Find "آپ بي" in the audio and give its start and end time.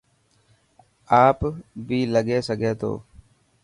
1.25-1.99